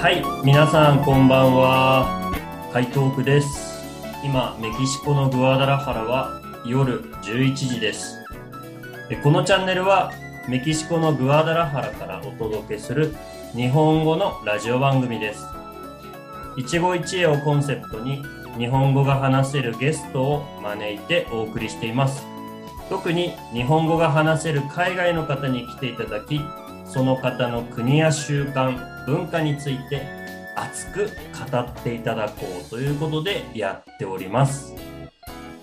[0.00, 2.32] はい、皆さんこんばんは。
[2.72, 3.84] 海東区です。
[4.24, 8.16] 今、メキシコのグアダラハラは夜11時です。
[9.22, 10.10] このチャンネルは
[10.48, 13.14] メキシコのグアダラハラからお届けする
[13.54, 15.44] 日本語のラジオ番組です。
[16.56, 18.24] 一期一会をコンセプトに
[18.56, 22.24] 日本語が話せるゲストを招いてお送りしています。
[22.88, 26.40] 特に日本語が話せる海外の方に来ていただき、
[26.86, 30.06] その方の国や習慣、文化について
[30.54, 34.72] 熱く語っていただこうということでやっております。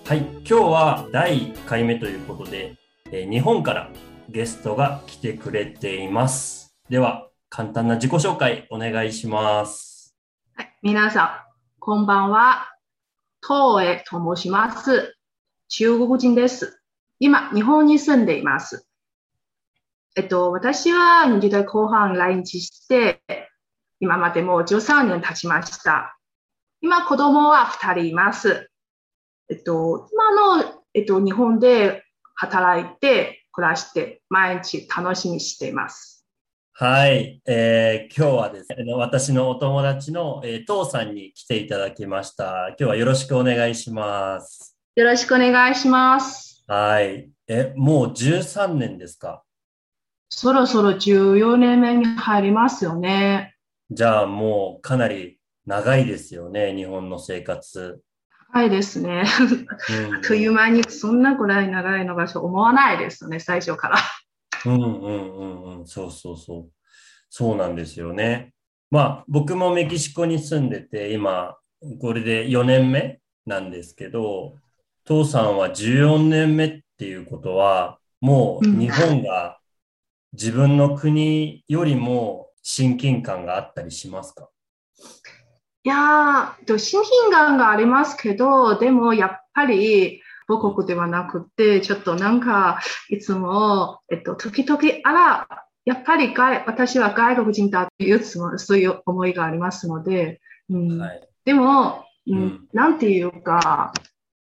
[0.04, 2.76] はい、今日は第1回目ということで、
[3.10, 3.90] えー日本から
[4.28, 6.76] ゲストが来てくれています。
[6.90, 10.14] では、簡単な自己紹介お願いします。
[10.54, 11.30] はい、皆さん、
[11.80, 12.74] こんばんは。
[13.42, 15.16] 東江と申します。
[15.68, 16.82] 中国人です。
[17.18, 18.88] 今、日本に住んでいます。
[20.18, 23.22] えっと、私は20代後半来日して、
[24.00, 26.18] 今までもう13年経ちました。
[26.80, 28.70] 今、子供は2人います。
[29.50, 32.04] えっと、今の、えっと、日本で
[32.34, 36.24] 働いて、暮らして、毎日楽しみにしています。
[36.74, 42.68] はい、えー今日はですね、私のお友達の、えー、父さんに来ていただきました。
[42.68, 44.78] 今日はよろしくお願いします。
[44.94, 46.62] よろしくお願いします。
[46.68, 47.30] はい。
[47.48, 49.42] え、もう13年ですか？
[50.28, 53.56] そろそろ14年目に入りますよね。
[53.90, 58.00] じゃあもうかなり長いですよね、日本の生活。
[58.50, 59.24] はいですね。
[59.40, 63.98] うんあっという間にそんなくらい長いのかと思わないですね、最初から。
[64.66, 66.70] うんうんうんうん、そうそうそう。
[67.30, 68.52] そうなんですよね。
[68.90, 71.56] まあ僕もメキシコに住んでて今
[72.00, 74.54] これで4年目なんですけど、
[75.04, 79.58] 父さんは14年目っていうことはもう日本が
[80.32, 84.50] 自分の国よりも親近感があったりしますか？
[85.84, 92.78] いやー、と親近感がありますけど、でもやっぱり母国ではなくて、ちょっとなんか
[93.08, 101.26] いつも、えっと、時々、あら、やっぱり外私は外国人だっていうつもそういう思いがありますので、うんはい。
[101.46, 103.94] でも、うんうんなんていうか、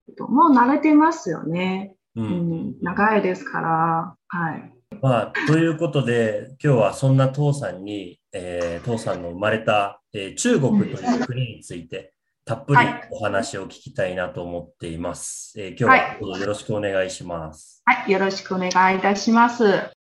[0.08, 1.94] えっともう慣れてますよね。
[2.14, 2.22] う。
[2.22, 2.28] うん
[2.70, 4.72] ん、長いですから、はい。
[5.06, 12.12] まあ、ということで、今日はそんな父さんに、えー父さんの生まれた、えー中国という国について、
[12.44, 15.54] たっぷりはいお話を聞きたいなと思っています。
[15.60, 17.84] えー今日はどうぞよろしくお願いします。
[17.84, 19.92] はい、よろしくお願いいたします。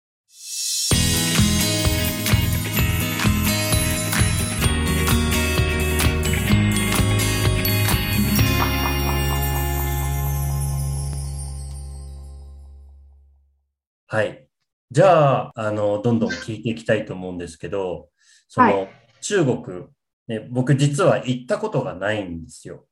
[14.06, 14.48] はい。
[14.94, 18.10] じゃあ、あの、どんどん聞いていきたいと思うんですけど、
[18.47, 18.88] その、は
[19.21, 19.87] 中国、
[20.28, 22.87] ね、僕実は行ったことがないんですよ。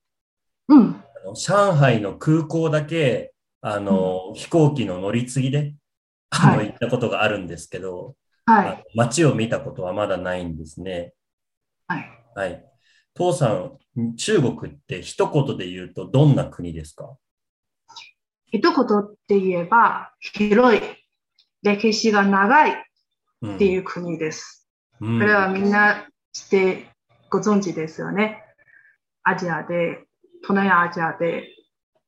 [0.66, 5.76] うん、あの上海の空港だけ、あの、飛行機の乗り継ぎで、
[6.30, 11.12] あの、はい行ったことがあるんですけど、はい、あ街を見たことはまだないんですね。
[11.86, 12.10] はい。
[12.34, 12.64] はい。
[13.14, 13.78] 父さん、
[14.16, 17.16] 中国って一言で言うとどんな国ですか？
[18.50, 20.80] 一言って言えば、広い、
[21.62, 22.84] 歴史が長い
[23.42, 24.68] うんっていう国です。
[25.00, 26.86] うんこれはみんな知って
[27.30, 28.44] ご存知ですよね。
[29.24, 30.04] アジアで、
[30.42, 31.48] 東南アジアで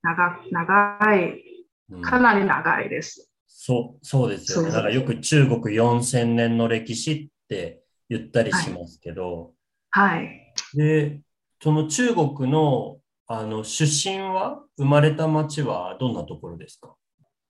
[0.03, 1.43] 長長い、
[1.91, 3.31] うんかなり長いです。
[3.47, 4.71] そう、そうですよね。
[4.71, 9.53] だからよく中国4000年の歴史って言ったりしますけど、
[9.91, 10.55] はい。
[10.75, 11.21] で、
[11.63, 16.95] その中国のあの出身は、生まれた町はどんなところですか？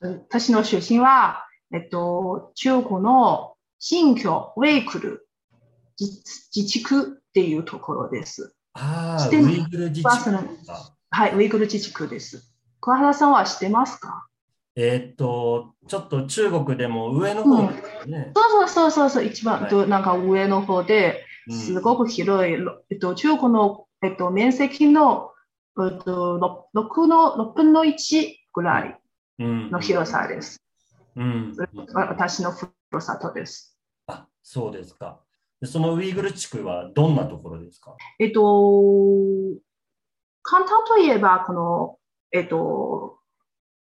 [0.00, 1.44] 私の出身は、
[1.74, 5.28] えっと、中国の新疆ウェイクル
[5.98, 6.22] 自
[6.54, 8.54] 自治区っていうところです。
[8.74, 10.94] ああ、ウイグル自治区か。
[11.10, 12.54] はい、ウェイクル自治区です。
[12.78, 14.28] 小原さんは知ってますか？
[14.76, 18.32] えーっと、ちょっと中国でも上の方ですよね。
[18.34, 22.54] そうそうそうそう、一番、はいとなんか上の方で、うんすごく広い、
[22.88, 25.32] えっと、中国の、えっと、面積の、
[25.78, 28.98] えっと、6, の6分の1ぐらい
[29.40, 30.63] うんの広さです。
[31.16, 31.54] うん。
[31.94, 33.78] わ私のふるさとです。
[34.06, 35.20] あ、そうですか。
[35.60, 37.96] でそのウイグル地区はどんなところですか？
[38.18, 38.42] えっと、
[40.42, 41.98] 簡単といえば、この、
[42.32, 43.18] えっと、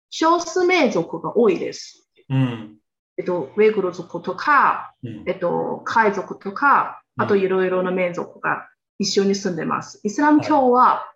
[0.10, 2.10] 少数民族が多いです。
[2.30, 2.78] うん。
[3.18, 8.70] えっと、ウェイグル族とか、うんえっと、海賊とか、あとうんいろいろな民族が
[9.00, 10.00] 一緒に住んでます。
[10.04, 11.12] イスラム教は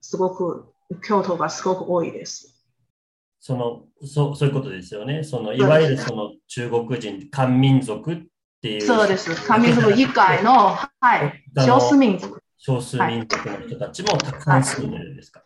[0.00, 0.72] すごく、
[1.02, 2.59] 教徒がすごく多いです。
[3.40, 5.24] その、そう、そういうことですよね。
[5.24, 8.22] その、いわゆるその中国人、漢民族っ
[8.60, 8.82] ていう。
[8.82, 9.34] そうです。
[9.46, 10.88] 漢民族以外の、は
[11.24, 12.42] い、 少数民族。
[12.58, 15.42] 少数民族の人たちもたくさん住んでるんですか、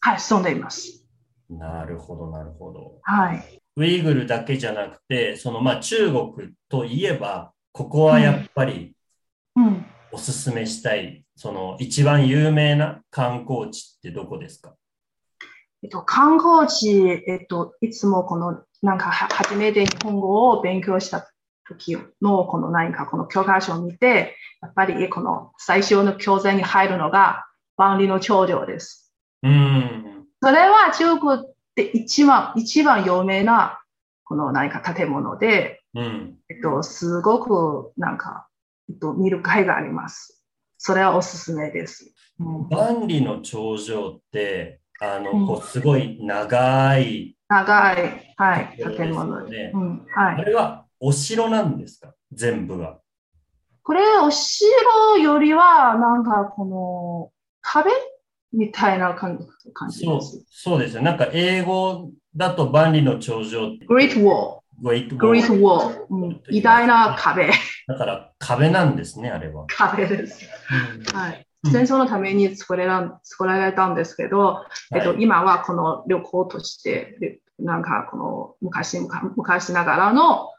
[0.00, 1.06] はい、住んでいます。
[1.50, 2.98] なるほど、なるほど。
[3.02, 3.60] はい。
[3.76, 6.32] ウイグルだけじゃなくて、そのまあ中国
[6.70, 8.96] といえば、ここはやっぱり
[9.56, 9.84] うん。
[10.10, 14.74] おすすめしたい、その一番有名な観光地ってどこですか？
[15.84, 21.30] えっと、観光地、えっと、いつもこの、なんかは、初めて日本語を勉強した
[21.68, 27.44] 時の、この何か、この教科書を見て、やっぱりこの最初の教材に入るのが、
[27.76, 29.12] 万里の長城です。
[29.42, 30.24] うーん。
[30.42, 31.44] それは中国
[31.74, 33.82] で一番、一番有名な、
[34.24, 36.38] この何か建物で、うん。
[36.48, 38.48] えっと、すごくなんか、
[38.88, 40.42] えっと、見る会があります。
[40.78, 42.14] それはおすすめです。
[42.40, 45.46] うん、万里の長城って、あの、うん。
[45.46, 50.40] こうすごい長い、長い、はい、建よ物ねうん、はい。
[50.40, 52.14] あれはお城なんですか？
[52.32, 52.98] 全部が。
[53.82, 54.68] これ、お城
[55.18, 57.30] よりは、なんかこの、
[57.60, 57.90] 壁
[58.52, 59.38] みたいな感
[59.90, 61.02] じです。、そうですよ。
[61.02, 67.50] なんか英語だと万里の長城 Great Wall、Great Great Wall Wall、うん、偉大な壁、
[67.86, 69.66] だから壁なんですね、あれは。
[69.68, 70.48] 壁です。
[71.12, 71.46] はい。
[71.64, 78.98] うん戦争のために作れら作られたんですけど、えっと、はい今はこの旅行として、でなんかこの昔
[79.36, 80.50] 昔ながらの、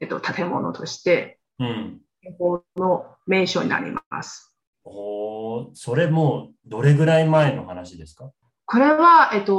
[0.00, 2.00] えっと、建物として、うん。
[2.22, 4.54] 旅行の名所になります。
[4.84, 8.30] おーそれもうどれぐらい前の話ですか？
[8.64, 9.52] これは、えっと、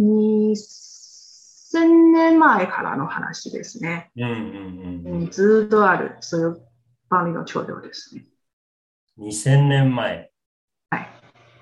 [0.00, 4.10] 2000年前からの話ですね。
[4.16, 4.30] うんうん
[5.04, 6.60] うんうん、ずっとある、そういう
[7.08, 8.24] 万里の長城ですね。
[9.18, 9.28] うん。
[9.28, 10.30] 2000年前。
[10.90, 11.08] はい。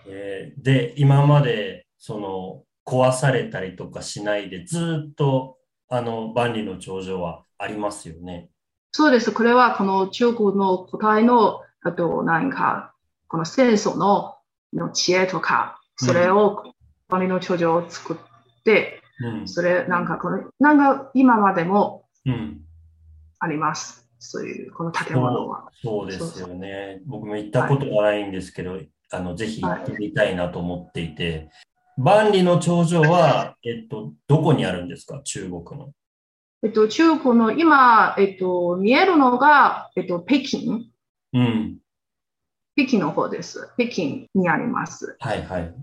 [0.06, 5.56] えーで、今までその壊されたりとかしないでずっと
[5.88, 8.48] あの万里の長城はありますよね。
[8.92, 9.32] そうです。
[9.32, 12.94] これはこの中国の古代の、あと何か、
[13.28, 14.36] この戦争の
[14.72, 16.74] の知恵とか、それを
[17.08, 19.48] 万里の長城を作って、うん。
[19.48, 22.60] それなんかこの、なんか今までもうん。
[23.38, 24.01] あります。
[24.24, 25.70] そういう、この建物は。
[25.82, 27.00] そうですよね。
[27.06, 28.78] 僕も行ったことがないんですけど、
[29.10, 31.50] あの、ぜひ行ってみたいなと思っていて、
[31.98, 35.20] 万里の長城は、えっと、どこにあるんですか？
[35.24, 35.92] 中国の。
[36.62, 40.84] えっと、中国の今、えっと、見えるのが、えっと、北京、
[41.32, 41.78] うん。
[42.76, 43.68] 北京の方です。
[43.76, 45.16] 北京にあります。
[45.18, 45.74] はいはい。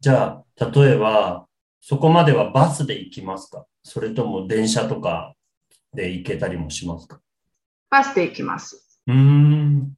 [0.00, 1.46] じゃあ、例えば、
[1.80, 3.64] そこまではバスで行きますか？
[3.84, 5.34] それとも電車とか
[5.94, 7.20] で行けたりもしますか？
[7.90, 9.00] バスで行きます。
[9.06, 9.92] うーん。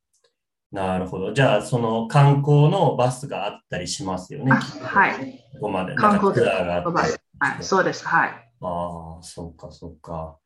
[0.72, 1.32] なるほど。
[1.32, 4.52] じゃあ、その観光のバスがあったりしますよね。
[4.52, 5.44] はい。
[5.54, 5.94] ここまで。
[5.96, 7.14] 観光ツアーがあったり。
[7.40, 8.06] はい、そうです。
[8.06, 8.28] はい。
[8.60, 10.38] ああ、そうか、そうか。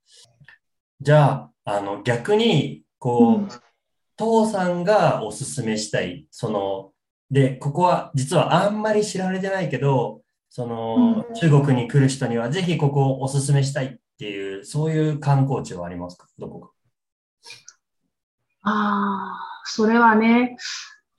[1.01, 3.49] じゃあ、あの、逆に、こう、うん
[4.17, 6.93] 父さんがおすすめしたい、その、
[7.33, 16.29] で、ここは実はあんまり知られてないけど、その、うん中国に来る人にはぜひここをおすすめしたいっていう、そういう観光地はありますか？
[16.39, 16.71] どこか。
[18.65, 20.57] ああ、それはね、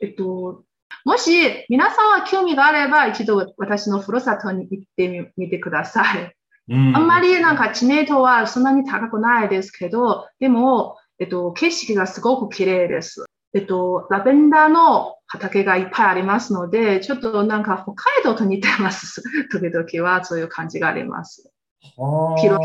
[0.01, 0.63] えっと、
[1.05, 1.31] もし
[1.69, 6.35] 皆さんは興味があれば一度私のふるさとに行ってみみてください。
[6.67, 13.25] うんあんまりなんか知名度はそんなに高くないですけど、でも、えっと、景色がすごく綺麗です。
[13.53, 19.21] えっと、ラベンダーの畑がいっぱいありますので、ちょっとなんか北海道と似てます。
[19.51, 21.51] 時々はそういう感じがあります。
[21.97, 22.59] はあ広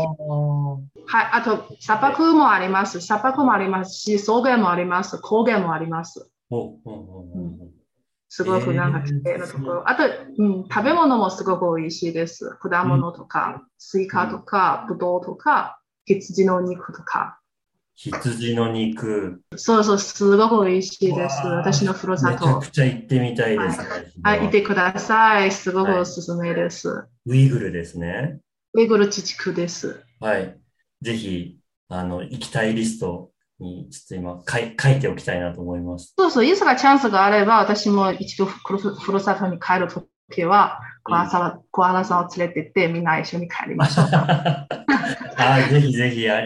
[1.07, 3.01] はい、あと砂漠もあります。
[3.01, 5.19] 砂漠もありますし、草原もあります。
[5.21, 6.29] 高原もあります。
[8.33, 9.89] すごくなんか綺麗なところ。
[9.89, 10.03] あと、
[10.37, 12.49] うん、食べ物もすごく美味しいです。
[12.61, 17.39] 果物とか、スイカとか、ぶどうとか、羊の肉とか。
[17.95, 19.41] 羊の肉。
[19.57, 21.45] そうそう、すごく美味しいです。
[21.45, 22.67] 私のふるさとめちゃく。
[22.67, 23.85] ちゃ行ってみたいですね。
[24.23, 25.51] はい、行ってください。
[25.51, 27.03] すごくおすすめです。
[27.25, 28.39] ウイグルですね。
[28.73, 30.01] ウイグル自治区です。
[30.19, 30.57] はい。
[31.01, 31.57] ぜひ、
[31.89, 36.13] あの、行きたいリストに、ちょっと今書い、書いておきたいなと思います。
[36.17, 44.05] そうそう、いつかチャンスがあれば、私も一度ふるふるさとに帰るときは、小原さん小原さんを連れてって、みんな一緒に帰りましょう。
[44.15, 44.67] あ
[45.69, 46.29] ぜひぜひ。
[46.29, 46.45] あ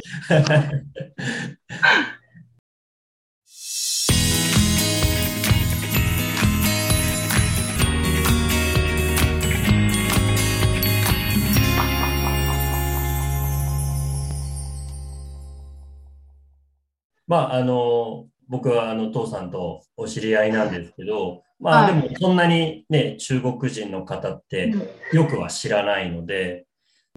[17.28, 24.74] まあ、あの、僕はあの、父さんとお知り合いなんですけど、まあ、はいでもそんなにね、中国人の方って
[25.14, 26.66] よくは知らないので、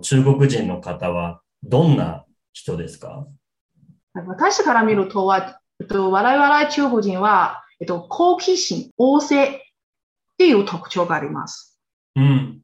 [0.00, 3.26] 中国人の方はどんな人ですか？
[4.14, 9.60] 私から見るとは、えっと、我々中国人は、えっと、好奇心、旺盛っ
[10.38, 11.78] ていう特徴があります。
[12.16, 12.62] うん。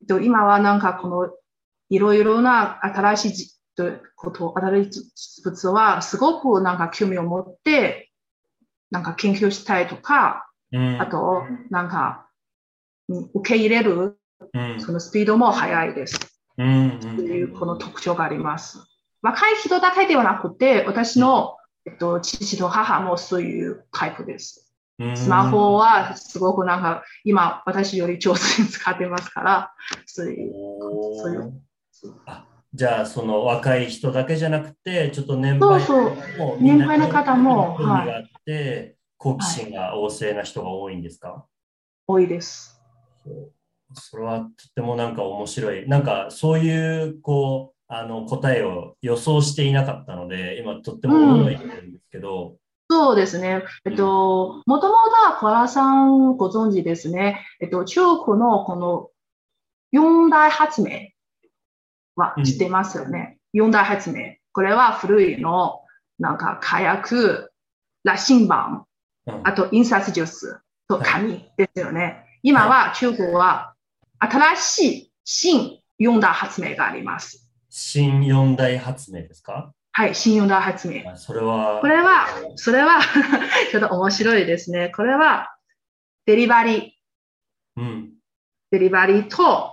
[0.00, 1.30] えっと、今はなんかこの
[1.90, 3.32] いろいろな新しい
[3.78, 8.10] じこと、新しい事物はすごくなんか興味を持って、
[8.90, 11.00] なんか研究したいとか、うん。
[11.00, 12.26] あと、なんか、
[13.08, 14.18] うん受け入れる
[14.52, 14.80] うん。
[14.80, 16.18] そのスピードも速いです。
[16.58, 16.98] うん。
[17.00, 18.78] というこの特徴があります。
[19.22, 21.56] 若い人だけではなくて、私の、
[21.86, 24.64] えっと、父と母もそういうタイプです。
[24.98, 29.72] うんスマホはすごくなんか、今私より上手に使ってますから、
[30.06, 30.52] そういう、
[31.22, 31.62] そういう
[32.26, 32.44] あ
[32.78, 35.84] じゃあ、その若い人だけじゃなくて、ちょっと年配
[36.38, 41.44] も年配の方も興味があって、好奇心が旺盛な人が多いんですか、
[42.06, 42.80] 多いです。
[43.94, 45.88] それはとってもなんか面白い。
[45.88, 52.58] なんかそういうこうあの答えを予想していなかったので、今とっても驚いてるんですけど、
[52.88, 53.64] そうですね。
[53.86, 57.44] えっと、もともとは小原さんご存知ですね。
[57.60, 59.10] えっと、中国のこの
[59.90, 61.08] 四大発明
[62.18, 63.38] は知ってますよね。
[63.52, 64.34] 四大発明。
[64.52, 65.80] これは古いの、
[66.18, 67.50] なんか火薬、
[68.04, 68.84] 羅針盤、
[69.26, 70.58] うんあと印刷術
[70.88, 72.24] と紙ですよね。
[72.42, 73.74] 今は中国は
[74.18, 77.46] 新しい新四大発明があります。
[77.68, 79.70] 新四大発明ですか？
[79.92, 81.08] はい、新四大発明。
[81.10, 83.00] あそれは、これは、それは
[83.70, 84.90] ちょっと面白いですね。
[84.96, 85.54] これは、
[86.24, 88.12] デリバリー、うん、
[88.70, 89.72] デリバリーと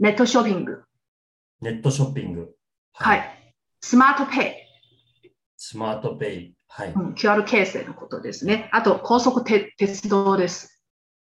[0.00, 0.82] ネットショッピング、
[1.62, 2.50] ネットショッピング、
[2.92, 4.66] はい、スマートペ
[5.56, 8.68] スマートペイ、はいイ、うん、QR 形成のことですね。
[8.72, 10.82] あと、高速て鉄道です。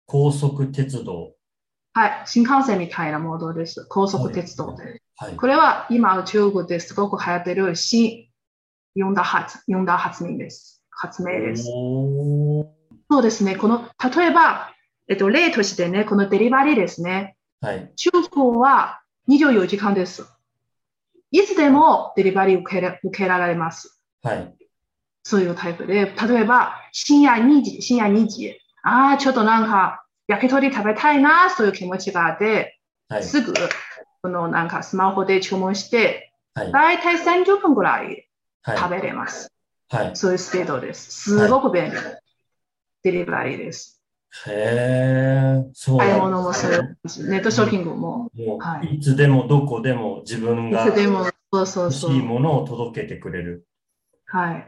[0.06, 1.32] 高速鉄道、
[1.94, 3.86] はい、新幹線みたいなモードです。
[3.88, 5.00] 高速鉄道で。
[5.16, 8.28] はい、これは今、中国ですごく流行っている新
[8.94, 10.84] 四大発四大発明です。
[10.90, 11.64] 発明です。
[11.64, 12.74] そ
[13.18, 13.56] うですね。
[13.56, 14.74] この、例えば、
[15.08, 17.36] えっと、例としてね、このデリバリーですね。
[17.62, 20.26] はい、中国は24時間です。
[21.30, 24.00] いつでもデリバリー受けら受けられます。
[24.22, 24.54] はい、
[25.22, 33.52] そういうタイプで、例えば深夜2時、深夜2時、ああ、ちょっとなんか焼き鳥食べたいな、そういう気持ちがあって、はい、すぐ、
[34.22, 38.28] このなんかスマホで注文して、はい、だいたい30分ぐらい、
[38.66, 39.52] 食べれます。
[39.90, 40.16] はい。
[40.16, 41.10] そういうスピードです。
[41.10, 41.92] すごく便利。
[43.02, 43.97] デリバリーです。
[44.46, 51.90] へえ、そう買い物もするし、ネットショッピングも、もいいつでもどこでも自分いが欲。
[51.90, 53.66] しいものを届けてくれる。
[54.26, 54.66] はい。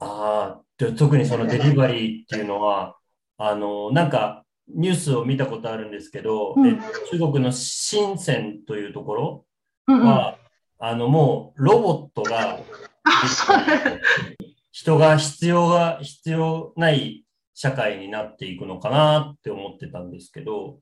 [0.00, 2.96] ああ、で特にそのデリバリーっていうのは、
[3.36, 6.78] あの、なんかニュースを見たことあるんですけど、うんえ
[7.10, 9.44] 中国の深センというところ
[9.88, 10.06] うんうん。
[10.06, 10.38] は、
[10.78, 12.58] あの、もうロボットが、
[14.72, 17.25] 人が必要が、必要ない
[17.58, 20.78] 社会になっていくのかなって思ってたんですけど、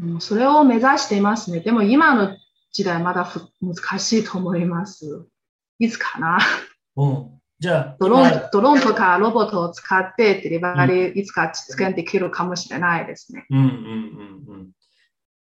[0.00, 1.60] うんそれを目指していますね。
[1.60, 2.36] でも今の
[2.70, 5.26] 時代まだふ難しいと思います。
[5.78, 6.38] いつかな
[6.96, 7.30] うん。
[7.58, 13.46] じゃあ、ドロー今ンドローンとかロボットを使ってデリバリーいつか実現できるかもしれないですね。
[13.48, 14.70] うんうんうんうん。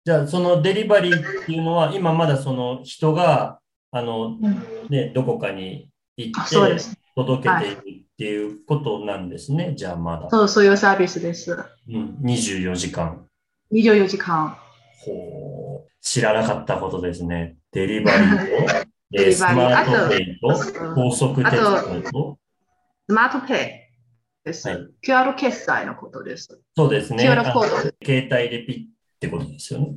[0.05, 3.59] じゃあ、そのデリバリーっていうのは、今まだその人が、
[3.91, 7.01] あの、うんね、どこかに行あって。
[7.15, 9.73] 届けていくっていうことなんですね。
[9.75, 10.29] じゃあ、まだ。
[10.29, 11.57] そうそういうサービスです。
[11.89, 13.25] うん、24時間。
[13.73, 14.55] 24時間。
[14.99, 15.91] ほう。
[16.01, 17.55] 知らなかったことですね。
[17.71, 22.37] デリバリーと、 デえスマリバリーートペイと高速鉄道と、
[23.09, 23.89] スマートペ
[24.45, 24.69] イです。
[24.69, 26.61] はい QR 決済のことです。
[26.75, 27.27] そうですね。
[27.27, 28.87] QR コードあ携帯でピッっ
[29.19, 29.95] てことですよね。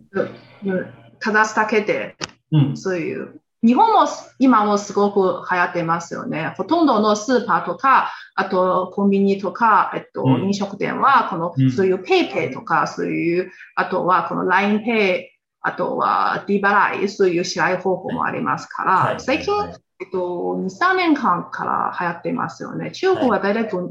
[0.65, 0.87] うん
[1.19, 2.17] かざすだけで
[2.53, 2.77] うん。
[2.77, 3.43] そういう。
[3.65, 4.07] 日本も
[4.39, 6.53] 今もすごく流行ってますよね。
[6.59, 19.55] ほとんどのスーパーとか、あとコンビニとか、えっと、うん飲食店は、この、うんそういう PayPay とか、そういう、あとはこの LINE Pay、あとは D 払い、そういう支払い方法もありますから、はい最近、
[20.01, 22.91] えっと、2、3年間から流行っていますよね。
[22.91, 23.89] 中国は大体5、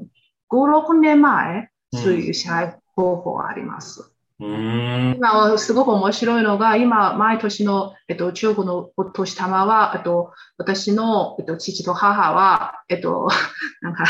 [0.52, 4.13] 6年前、そういう支払い方法があります。
[4.40, 5.16] うーん。
[5.16, 13.28] 今はすごく面白いのが、今、毎年の、えっと、中国のお年玉は、えっと、私の、えっと、父と母は、えっと、
[13.82, 14.06] なんか、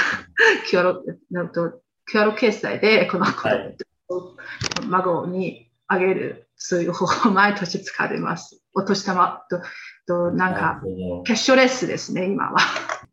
[2.11, 3.77] QR、決済で、この、はい
[4.87, 8.61] 孫にあげる、そういう方法を毎年使ってます。
[8.73, 9.61] お年玉と、
[10.07, 10.81] となんなか、
[11.25, 12.59] キャッシュレスですね、今は。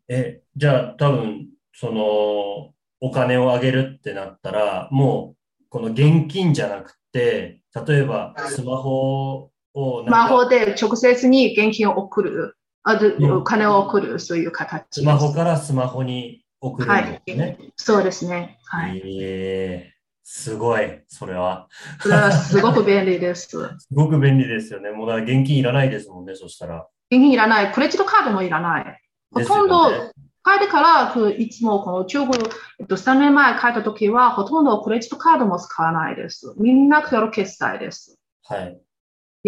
[0.07, 12.57] え、じゃあ多分、その、お金をあげるってなったら、もう、この現金じゃなくて、例えばスマホをスマホで直接に現金を送る。
[12.83, 12.99] あ
[13.35, 15.01] お金を送る、そういう形。
[15.01, 17.59] スマホからスマホに送るんですね。
[17.75, 18.57] そうですね。
[18.65, 19.01] はい。
[19.05, 21.67] ええすごい、それは。
[21.99, 23.49] それはすごく便利です。
[23.79, 24.89] すごく便利ですよね。
[24.91, 26.87] もうだから現金いらないですもんね、そしたら。
[27.11, 27.71] 現金いらない。
[27.73, 29.01] クレジットカードもいらない。
[29.33, 30.11] ほとんど、ね
[30.43, 32.31] 帰ってから、くいつもこの中国、
[32.79, 36.53] えっと、3年前帰った時は、ほとんどクレジットカードも使わないです。
[36.57, 38.17] みんな QR 決済です。
[38.43, 38.81] はい。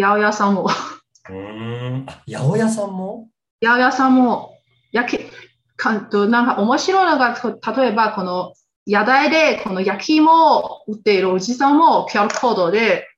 [0.00, 0.66] 八百屋さんも、
[1.28, 2.04] うーん。
[2.08, 3.28] あ、八百屋さんも？
[3.60, 4.56] 八百屋さんも、
[4.92, 5.24] 焼き、
[5.76, 8.54] かんとなんか面白いのが、こ例えばこの
[8.86, 13.08] 屋台でこの焼き芋を売っているおじさんも QR コードで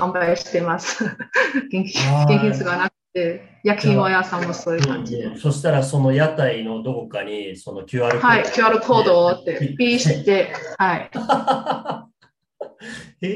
[0.00, 1.04] 販売してます。
[1.04, 5.24] 現金はい現金使わなくて、焼き芋屋さんもそういう感じで。
[5.24, 8.26] うんそしたらその屋台のどこかにその QR コード。
[8.26, 11.10] はい、QR コードをって、ピーして、はい。
[13.22, 13.28] へ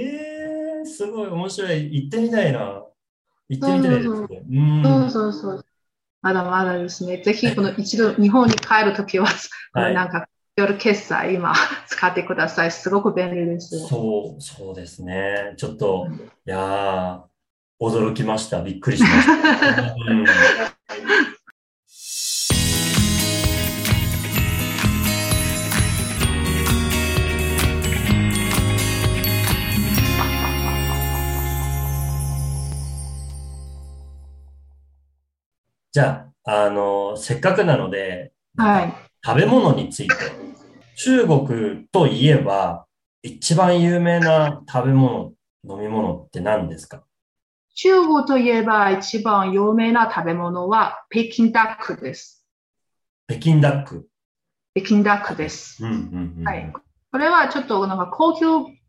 [0.83, 1.95] えすごい面白い。
[1.95, 2.85] 行ってみたいな。
[3.49, 4.43] 行ってみたいですそうね。
[4.51, 4.83] うん。
[4.83, 5.65] そうそうそう。
[6.21, 7.19] まだまだですね。
[7.19, 9.33] ぜひ、この一度日本に帰るときは、こ
[9.81, 11.55] はいのなんか、夜決済今
[11.87, 12.73] 使ってください。
[12.73, 13.87] すごく便利ですよ。
[13.87, 15.55] そう、そうですね。
[15.57, 16.09] ちょっと、
[16.45, 17.28] いやー、
[17.81, 18.63] 驚きました。
[18.63, 19.95] びっくりしました。
[20.11, 20.25] うん
[35.93, 38.95] じゃあ、あの、せっかくなので、はい。
[39.25, 40.15] 食べ物について。
[40.97, 42.87] 中国といえば、
[43.23, 45.33] 一番有名な食べ物、
[45.69, 47.03] 飲み物って何ですか？
[47.81, 52.45] 中国といえば一番有名な食べ物は北京ダックです。
[53.29, 54.09] 北京ダック。
[54.75, 55.85] 北京ダックです。
[55.85, 56.45] うんうんうん。
[56.45, 56.73] はい。
[57.13, 58.47] これはちょっとなんか高級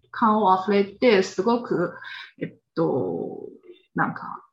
[0.10, 1.94] 感を溢れて、すごく、
[2.42, 3.50] えっと、
[3.94, 4.44] なんか、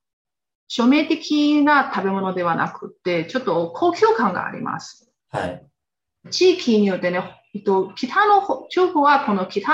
[0.70, 5.10] 庶民的な食べ物ではなくて、ちょっと高級感があります。
[5.30, 5.66] はい。
[6.30, 7.22] 地域によってね、
[7.54, 9.72] えっと、北の方、中国はこの北、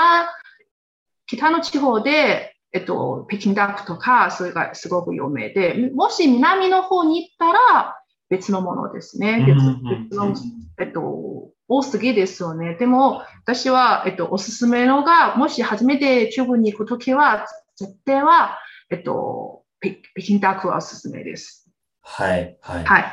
[1.25, 9.45] 北の地方で、えっと、北京ダックとか、それがすごく有名で、もし南の方に行ったら別のものですね。
[9.47, 10.35] 別の、
[10.79, 12.75] えっと、多すぎですよね。
[12.75, 18.57] でも、私は、えっと、おすすめのが、もし初めて中国に行くときは、絶対は、
[18.89, 21.69] えっと、北北京ダックはおすすめです。
[22.01, 22.57] はい。
[22.61, 22.85] はい。
[22.85, 23.05] はい。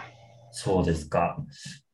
[0.53, 1.37] そうですか。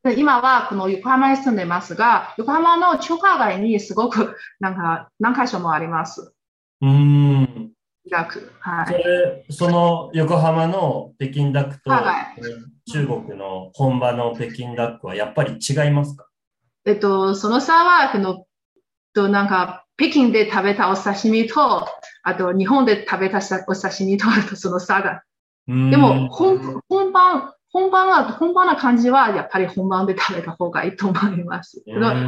[0.03, 6.33] で今はこの横浜に住んでますが、横浜の中華街にすごくなんか何箇所もあります。
[6.81, 7.71] うーん。
[8.09, 8.53] 楽。
[8.59, 8.87] はい。
[8.87, 12.27] それ、その横浜の北京ダックとは
[12.91, 16.27] 中国の本場の北京ダックはやっぱり違いますか？
[16.85, 18.45] えっと、その差は、この、
[19.13, 21.85] となんか、北京で食べたお刺身と、
[22.23, 25.23] あと日本で食べたさお刺身と、あとその差が。
[25.67, 31.83] でも、本本番、本番は、本番な感じは、やっぱり本番で食べた方がいいと思います。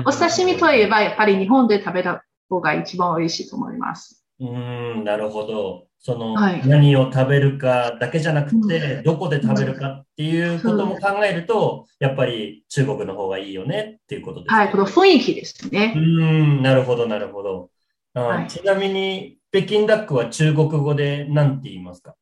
[0.06, 4.19] お刺身といえば、やっぱり日本で食べた方が一番美味しいと思います。
[4.40, 5.88] うーん、なるほど。
[6.02, 6.66] その、はい。
[6.66, 14.60] 何を食べるかだけじゃなくて、どこで食べるかっていうことも考えると、やっぱり中国の方がいいよねっていうことですね。
[14.60, 15.94] はい、この雰囲気ですうね。
[15.96, 17.70] ーん、なるほど、なるほど。
[18.14, 18.48] あはい。
[18.48, 22.16] ちなみに、北京ダックは中国語で何て言いますか？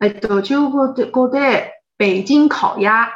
[0.00, 3.12] えっと、中国語で、北京烤鸭、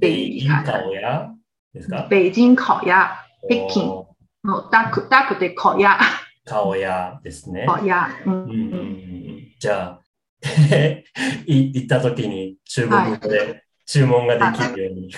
[0.00, 1.30] 北京顔や
[1.74, 2.06] ですか？
[2.08, 3.18] 北京烤鸭。
[3.48, 4.06] 北京
[4.44, 5.98] のダック、ダックで烤鸭、
[6.44, 7.66] 顔やですね。
[7.68, 8.08] 烤鸭。
[8.26, 10.02] うんじゃあ、
[11.46, 15.12] い行った時に中国語で注文ができるように。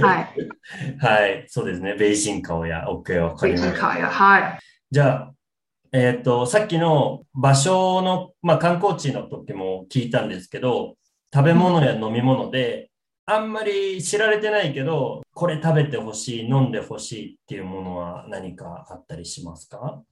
[0.00, 0.28] はい。
[0.98, 1.94] はい、そうですね。
[1.94, 3.86] ベイジン顔や OK わかり北ました。
[3.86, 4.58] はい。
[4.90, 5.34] じゃあ、
[5.92, 10.96] えっ、と、さっきの場所の、まあ、観光地の時も聞いたんですけど、
[11.32, 12.90] 食べ物や飲み物で、
[13.26, 20.02] あんまり知られてないけど、これ食べてほしい、飲んでほしいっていうものは何かあったりしますか？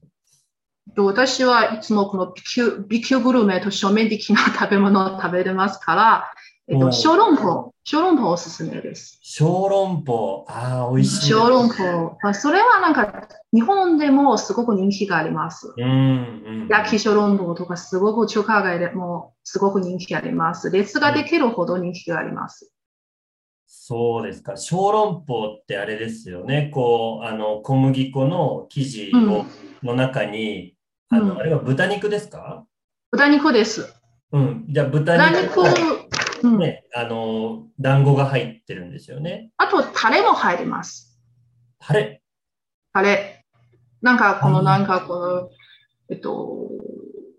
[0.95, 6.33] 私はいつもこの B 級 B 級グルメと庶民的な食べ物を 食べれますから、
[6.69, 9.19] えっと、小籠包、小籠包おすすめです。
[9.23, 11.27] 小籠包、ああ、美味しい。
[11.33, 12.19] 小籠包。
[12.23, 15.73] あそれはなんか、日本でもすごく人気があります。
[15.77, 15.87] うん、う
[16.65, 16.69] ん。
[16.69, 20.71] 焼き小籠包とかすごく中華街でもすごく人気あります。
[20.71, 22.73] 列ができるほど人気があります。
[23.67, 24.57] そうですか。
[24.57, 26.71] 小籠包ってあれですよね。
[26.73, 29.45] こう、あの、小麦粉の生地を、
[29.85, 30.76] の中に、
[31.09, 32.65] あの、うんあれは豚肉ですか？
[33.11, 33.93] 豚肉です。
[34.33, 34.67] うん。
[34.69, 39.51] じゃあ豚豚肉肉、うん、ね、あの、団子が入ってるんですよね。
[39.57, 41.19] あとタレも入ります。
[41.79, 42.23] タレ？
[42.93, 43.45] タレ。
[44.03, 45.51] なんかこの、うんなんかこの、
[46.11, 46.69] えっと、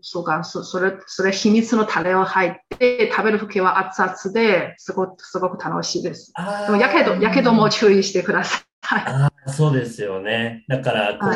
[0.01, 6.31] そうか、そそれ、それ秘密のタレを入って、食べるときは熱々ですごく、すごく楽しいです。
[6.35, 8.63] あでもやけど、やけども注意してください。
[8.89, 10.63] ああ、そうですよね。
[10.67, 11.35] だから、こう、は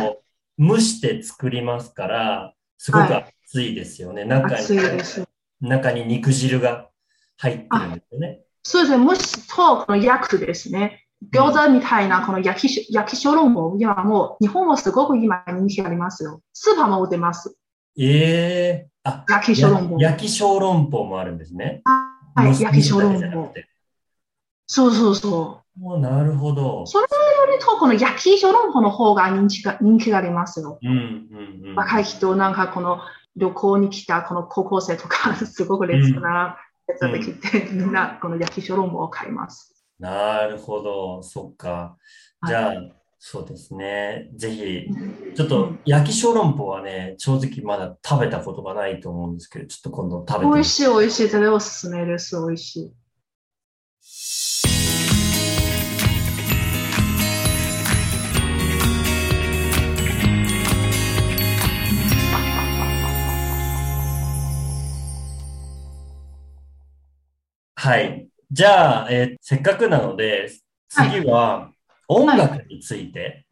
[0.61, 4.25] 蒸して作りますから、すごく熱いですよね。
[4.25, 5.27] 中熱いに、です。
[5.59, 6.89] 中に肉汁が
[7.37, 8.41] 入ってるんですよね。
[8.61, 11.07] そうですね、蒸すと、この焼くですね。
[11.33, 16.41] 餃子みたいなこの焼きし、焼き小籠包、今もう、日本もすごく今人気ありますよ。
[16.53, 17.55] スーパーも売ってます。
[17.97, 19.99] ええあ、焼き小籠包。
[19.99, 21.81] 焼き小籠包もあるんですね。
[22.35, 23.53] はい、焼き小籠包
[24.67, 25.60] そうそうそう。
[25.79, 26.85] おなるほど。
[26.85, 27.07] それよ
[27.57, 30.79] りと、この焼き小籠包の方が人気が、人気がありますよ。
[30.81, 31.75] うんうんうん。
[31.75, 32.99] 若い人、なんかこの
[33.35, 36.57] 旅行に来たこの高校生とか、 すごく列が
[37.11, 39.85] できて、みんなこの焼き小籠包を買います。
[39.99, 41.23] なるほど。
[41.23, 41.95] そっか。
[42.45, 42.73] じゃあ、
[43.19, 44.29] そうですね。
[44.35, 44.87] ぜひ、
[45.35, 51.29] ちょっと焼き小籠包はね、正直まだ食べたことがないと思うんですけど、ちょっと今度食べてみて美味しい、美味しい。
[51.29, 52.35] それおすすめです。
[52.35, 52.93] 美味しい。
[67.83, 68.27] はい。
[68.51, 70.51] じゃあ、えーせっかくなので、
[70.87, 71.71] 次は
[72.07, 73.47] 音楽について、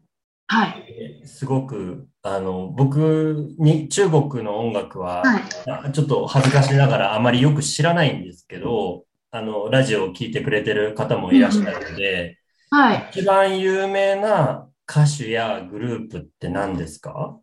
[0.46, 0.86] はい。
[0.88, 5.42] えーすごく、あの、僕に中国の音楽は、はい。
[5.68, 12.38] あちょっと恥ずかしながらあまりよく知らないんですけど、あの、ラジオを聞いてくれてる方もいらっしゃるので、
[12.70, 13.08] はい。
[13.12, 17.40] 一番有名な歌手やグループって何ですか？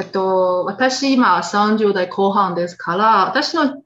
[0.00, 3.82] えっと、私今30代後半ですから、私の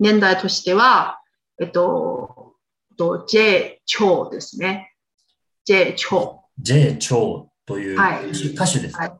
[0.00, 1.20] 年代としては、
[1.60, 2.54] えっと、
[2.96, 4.92] と J 超ですね。
[5.64, 6.42] J 超。
[6.58, 6.96] J.
[6.98, 9.12] チョウというはい歌手ですか、はい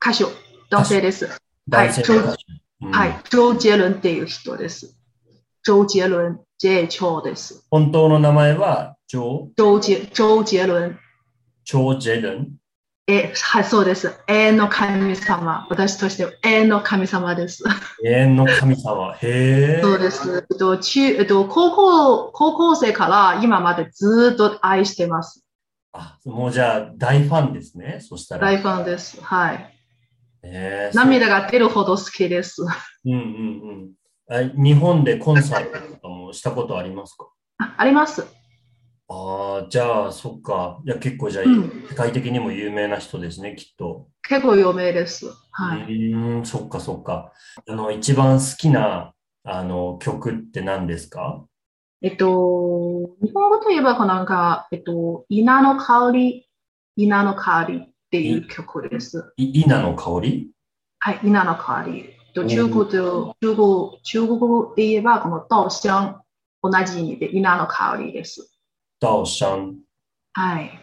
[0.00, 0.32] 歌手、
[0.70, 1.28] 男性です。
[1.68, 2.44] 男性の歌手。
[2.82, 3.20] うんはい。
[3.28, 4.96] 周杰倫っていう人です。
[5.64, 7.66] 周杰倫、J 超です。
[7.70, 10.96] 本当の名前は、ジョー・周杰、周杰倫。
[11.64, 12.56] チョウ・ジェルン。
[13.10, 14.12] え、はい、そうです。
[14.26, 15.66] 永遠の神様。
[15.70, 17.64] 私としては永遠の神様です。
[18.04, 19.14] 永遠の神様。
[19.14, 19.80] へえ。
[19.80, 20.46] そうです。
[20.50, 25.42] えっと、中、えっと、高校、高校生から今までずっと愛してます。
[25.94, 27.98] あ、もうじゃあ大ファンですね。
[28.00, 28.42] そしたら。
[28.42, 29.18] 大ファンです。
[29.22, 29.74] はい。
[30.42, 32.62] へえ涙が出るほど好きです。
[32.62, 32.64] う
[33.08, 33.18] んうん
[34.30, 34.52] うんあ。
[34.54, 37.26] 日本でコンサートとかもしたことありますか？
[37.56, 38.26] ああります。
[39.58, 40.80] ああ、じゃあ、そっか。
[40.84, 44.08] いや、結構じゃあ、うん世界的にも有名な人ですね、きっと。
[44.28, 45.26] 結構有名です。
[45.50, 45.82] はい。
[45.82, 47.32] うーん、そっかそっか。
[47.66, 51.44] あの、一番好きな、あの、曲って何ですか？
[52.02, 56.48] えっと、日本語といえば、こうなんか、えっと、稲の香り、
[56.96, 59.32] 稲の香りっていう曲です。
[59.36, 60.50] い稲の香り？
[61.00, 62.10] はい、稲の香り。
[62.34, 66.22] とうん中国で、中国、中国語で言えば、この稻香、
[66.62, 68.52] 同じ意味で稲の香りです。
[69.00, 69.78] ダオシャン。
[70.32, 70.80] はい。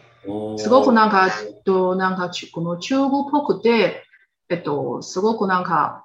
[0.58, 4.04] すごくなんか、えっと、なんか、ちこの中国っぽくて、
[4.48, 6.04] えっと、すごくなんか、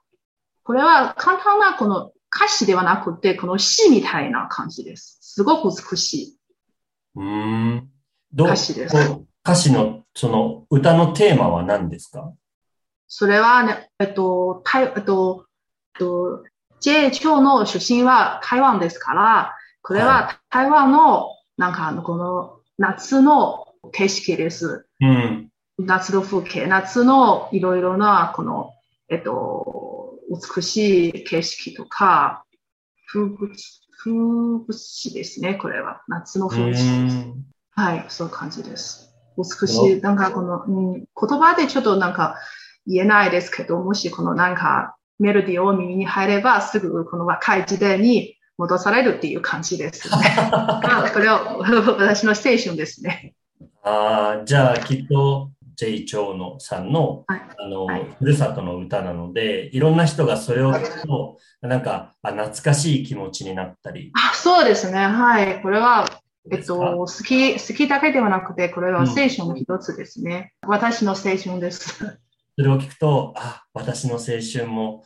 [0.63, 5.17] これは簡単なこの歌詞ではなくて、この詩みたいな感じです。
[5.21, 6.37] すごく美しい。
[7.15, 7.89] うーん。
[8.33, 8.95] どう歌詞です
[9.43, 12.31] 歌詞の、その、歌のテーマは何ですか？
[13.07, 15.45] それはね、えっと、台、えっと、
[15.95, 16.43] えっと、
[16.79, 21.27] J 超の出身は台湾ですから、これは台湾の、
[21.61, 24.87] なんかあの、この夏の景色です。
[24.99, 25.49] うん。
[25.77, 28.73] 夏の風景、夏のいろいろな、この、
[29.09, 30.15] えっと、
[30.55, 32.45] 美しい景色とか、
[33.05, 33.53] 風物
[34.03, 36.01] 風物詩ですね、これは。
[36.07, 37.27] 夏のう風物詩です。
[37.75, 39.13] はい、そういう感じです。
[39.37, 42.37] 美そしい、なんかこの、うん、言葉でちょっとなんか
[42.87, 50.35] 言えないですけど、もしこのなんかメロディーを耳に入れば、すぐこの若い時代に戻されるっていう感じです、ね。
[50.37, 51.57] まあこれは
[51.97, 53.33] 私の青春ですね。
[53.83, 56.05] ああ、じゃあ、きっと、J.
[56.05, 64.11] 長野さんの、はいあの、はいふるさとの歌なので、いろんな人がそれを聞くと、なんか、あ、懐かしい気持ちになったり。
[64.13, 64.99] あそうですね。
[64.99, 65.59] はい。
[65.63, 66.05] これは、
[66.51, 70.53] えっと、好き、好きだけではなくて、これはうん青春の一つですね。
[70.67, 71.95] 私の青春です。
[72.55, 74.19] それを聞くと、あ、私の青
[74.53, 75.03] 春も、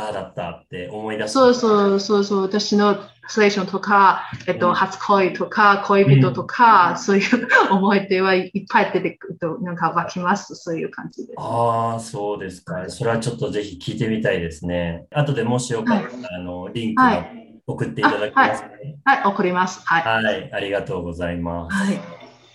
[0.00, 1.34] あ、ああだったって思い出す。
[1.34, 10.54] そうそうそうそう、私の青春とか、えっと、うん初恋とか、恋人とか、そういう思い出はいっぱい出てくると、なんか湧きます。
[10.56, 11.34] そういう感じで。
[11.36, 12.88] ああ、そうですか。
[12.88, 15.06] それはちょっとぜひ聞いてみたいですね。
[15.10, 17.24] 後でもしよかったら、あの、リンクをは
[17.66, 18.98] 送っていただけますかね。
[19.04, 19.80] はい、送ります。
[19.84, 20.24] はい。
[20.24, 21.76] はい、ありがとうございます。
[21.76, 22.00] はい。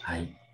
[0.01, 0.44] はい。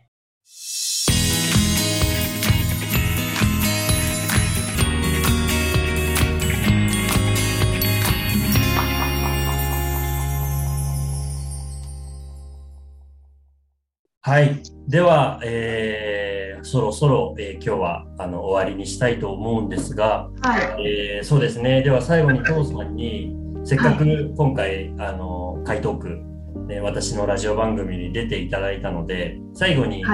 [14.24, 14.62] はい。
[14.88, 21.82] では、えー、そろそろ、えー、今日はあの終わりにしたいと思うんですが、はい、えー、そうですね。
[21.82, 26.22] では最後に父さんに、せっかく今回、はい、あの回答区、
[26.68, 30.06] ね、私のラジオ番組に出ていただいたので、最後に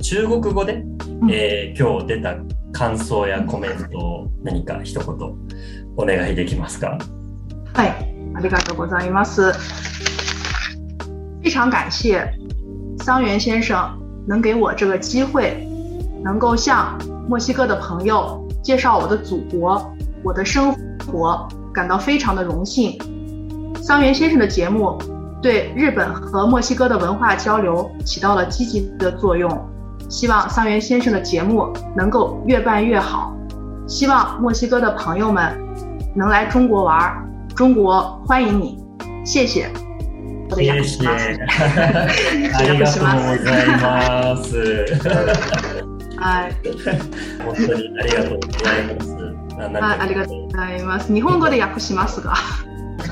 [0.00, 0.84] 中国語で、はい、
[1.32, 2.36] えー、今日出た
[2.70, 5.08] 感想やコメントを何か一言
[5.96, 6.98] お願いできますか？
[7.74, 7.88] はい、
[8.36, 9.52] ありがとうございます。
[11.42, 12.30] 非常感謝
[13.00, 13.88] 桑原先生
[14.26, 15.66] 能给我这个机会，
[16.22, 16.96] 能够向
[17.28, 19.80] 墨西哥的朋友介绍我的祖国、
[20.22, 20.74] 我的生
[21.06, 22.98] 活，感到非常的荣幸。
[23.80, 24.98] 桑原先生的节目
[25.40, 29.48] 对日本和墨西哥的文化交流起到了积极的作用。
[30.08, 33.32] 希望桑原先生的节目能够越办越好。
[33.86, 35.56] 希望墨西哥的朋友们
[36.14, 38.82] 能来中国玩，中国欢迎你。
[39.24, 39.70] 谢谢。
[40.50, 41.08] 谢谢。
[41.08, 44.86] ありがとうございます。
[46.18, 46.52] はい。
[47.44, 49.10] 本当にありがとうございます。
[49.56, 51.12] はい、ありがとうございます。
[51.12, 52.34] 日本語で訳しますが。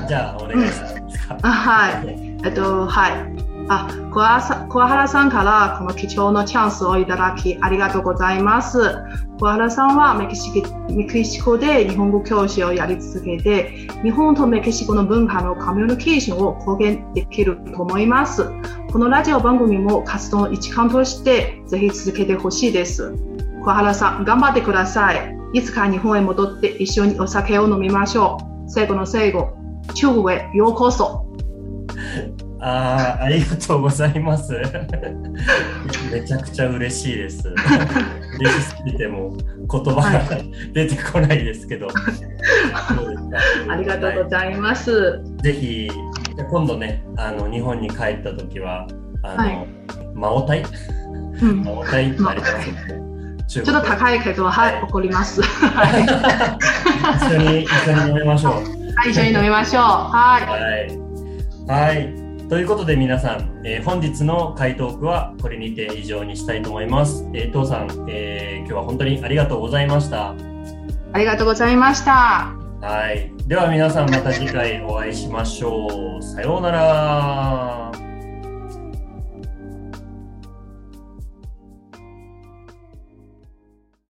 [0.07, 1.47] じゃあ、お願いします。
[1.47, 2.37] はい。
[2.43, 3.34] えっと、はい。
[3.67, 8.95] あ、桑原さんからこの貴重なチャンスをいただきありがとうございます。
[9.39, 18.49] 桑原さんはメキシメキシコで日本語教師をやり続けて、日本とメキシコの文化のコミュニケーションを貢献できると思います。
[18.91, 23.13] このラジオ番組も活動の一環としてぜひ続けてほしいです。
[23.63, 25.35] 桑原さん、頑張ってください。
[25.53, 28.69] いつか日本へ戻って一緒にお酒を飲みましょう。
[28.69, 29.49] 最後の最後、
[29.95, 31.25] 中国へようこそ。
[32.67, 34.53] あありがとうございます。
[36.11, 37.47] めちゃくちゃ嬉しいです。
[38.39, 39.37] 嬉しすぎても
[39.71, 40.23] 言葉が
[40.73, 41.87] 出てこないですけど。
[43.69, 45.21] ありがとうございます。
[45.43, 45.91] ぜひ
[46.49, 48.87] 今度ねあの日本に帰った時は
[49.21, 49.67] あの、はい、
[50.15, 50.63] マオタイ、
[51.43, 52.53] うん、マオタイってあります
[53.47, 55.39] ちょっと高いけど、はい、怒ります。
[55.39, 55.47] 一
[57.31, 58.53] 緒に、一緒に飲みましょう。
[58.95, 59.83] はい、一緒に飲みましょう。
[59.83, 60.39] は
[61.67, 61.69] い。
[61.69, 61.93] はい。
[61.93, 67.27] はいということで皆さん、えー、本日の回答句はこれにて以上にしたいと思います。
[67.33, 70.35] えー、父さん、えー、今日は本当にありがとうございました。
[71.13, 72.53] ありがとうございました。
[72.81, 73.31] はい。
[73.47, 76.21] では皆さんまた次回お会いしましょう。
[76.21, 78.04] さようなら。